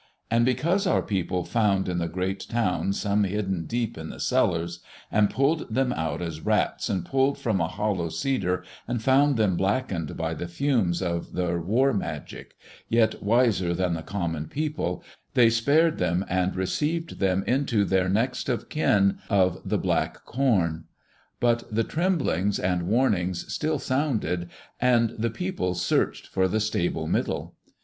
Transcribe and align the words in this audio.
And 0.31 0.43
because 0.45 0.87
our 0.87 1.03
people 1.03 1.45
found 1.45 1.87
in 1.87 1.99
that 1.99 2.11
great 2.11 2.39
town 2.49 2.91
some 2.91 3.23
hidden 3.23 3.67
deep 3.67 3.99
in 3.99 4.09
the 4.09 4.19
cellars, 4.19 4.79
and 5.11 5.29
pulled 5.29 5.71
them 5.71 5.93
out 5.93 6.23
as 6.23 6.41
rats 6.41 6.89
are 6.89 6.99
pulled 7.01 7.37
from 7.37 7.61
a 7.61 7.67
hollow 7.67 8.09
cedar, 8.09 8.63
and 8.87 8.99
found 8.99 9.37
them 9.37 9.55
blackened 9.55 10.17
by 10.17 10.33
the 10.33 10.47
fumes 10.47 11.03
of 11.03 11.33
their 11.33 11.61
war 11.61 11.93
magic, 11.93 12.55
yet 12.89 13.21
wiser 13.21 13.75
than 13.75 13.93
the 13.93 14.01
common 14.01 14.47
people, 14.47 15.03
they 15.35 15.51
spared 15.51 15.99
them 15.99 16.25
and 16.27 16.55
received 16.55 17.19
them 17.19 17.43
into 17.45 17.85
their 17.85 18.09
next 18.09 18.49
of 18.49 18.69
kin 18.69 19.19
of 19.29 19.61
the 19.63 19.77
Black 19.77 20.25
Corn.... 20.25 20.85
But 21.39 21.65
the 21.71 21.83
tremblings 21.83 22.57
and 22.57 22.87
warnings 22.87 23.53
still 23.53 23.77
sounded, 23.77 24.49
and 24.79 25.11
the 25.11 25.29
people 25.29 25.75
searched 25.75 26.25
for 26.25 26.47
the 26.47 26.59
stable 26.59 27.05
Middle. 27.05 27.53